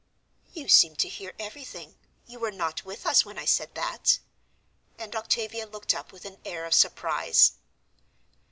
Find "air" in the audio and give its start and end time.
6.43-6.65